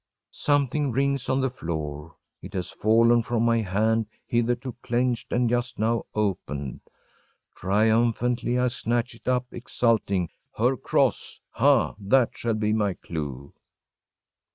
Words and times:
‚ÄĚ 0.01 0.35
Something 0.35 0.91
rings 0.91 1.29
on 1.29 1.41
the 1.41 1.49
floor. 1.51 2.15
It 2.41 2.55
has 2.55 2.71
fallen 2.71 3.21
from 3.21 3.43
my 3.45 3.59
hand, 3.61 4.07
hitherto 4.25 4.75
clenched 4.81 5.31
and 5.31 5.47
just 5.47 5.77
now 5.77 6.07
opened. 6.15 6.81
Triumphantly 7.55 8.57
I 8.57 8.69
snatch 8.69 9.13
it 9.13 9.27
up, 9.27 9.45
exulting: 9.51 10.31
“Her 10.55 10.75
cross! 10.75 11.39
Ha! 11.51 11.93
that 11.99 12.35
shall 12.35 12.55
be 12.55 12.73
my 12.73 12.95
clue! 12.95 13.53